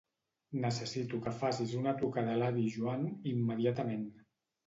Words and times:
Necessito 0.61 1.19
que 1.25 1.33
facis 1.41 1.75
una 1.81 1.93
trucada 2.01 2.33
a 2.35 2.39
l'avi 2.43 2.65
Joan 2.77 3.05
immediatament. 3.35 4.09